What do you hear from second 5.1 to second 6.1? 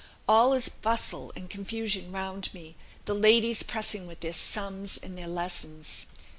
their lessons